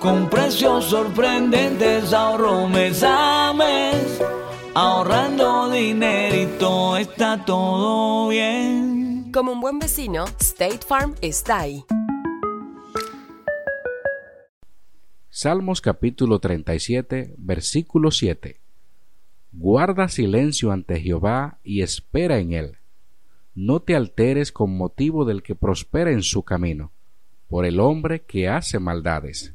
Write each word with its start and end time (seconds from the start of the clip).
Con 0.00 0.30
precios 0.30 0.86
sorprendentes 0.86 2.14
ahorro 2.14 2.66
mes 2.68 3.02
a 3.06 3.52
mes. 3.52 4.22
Ahorrando 4.74 5.70
dinerito 5.70 6.96
está 6.96 7.44
todo 7.44 8.30
bien. 8.30 9.30
Como 9.30 9.52
un 9.52 9.60
buen 9.60 9.78
vecino, 9.78 10.24
State 10.40 10.78
Farm 10.88 11.14
está 11.20 11.60
ahí. 11.60 11.84
Salmos 15.28 15.82
capítulo 15.82 16.38
37, 16.38 17.34
versículo 17.36 18.10
7. 18.10 18.58
Guarda 19.52 20.08
silencio 20.08 20.72
ante 20.72 20.98
Jehová 20.98 21.58
y 21.62 21.82
espera 21.82 22.38
en 22.38 22.54
él. 22.54 22.78
No 23.54 23.80
te 23.80 23.96
alteres 23.96 24.50
con 24.50 24.74
motivo 24.74 25.26
del 25.26 25.42
que 25.42 25.54
prospera 25.54 26.10
en 26.10 26.22
su 26.22 26.42
camino, 26.42 26.90
por 27.48 27.66
el 27.66 27.80
hombre 27.80 28.22
que 28.22 28.48
hace 28.48 28.78
maldades. 28.78 29.54